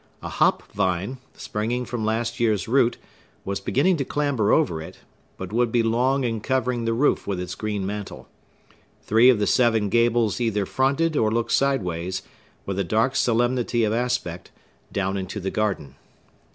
[0.23, 2.97] A hop vine, springing from last year's root,
[3.45, 5.01] was beginning to clamber over it,
[5.37, 8.27] but would be long in covering the roof with its green mantle.
[9.03, 12.23] Three of the seven gables either fronted or looked sideways,
[12.65, 14.49] with a dark solemnity of aspect,
[14.91, 15.93] down into the garden.